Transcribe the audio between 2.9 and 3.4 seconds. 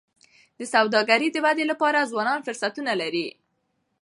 لري.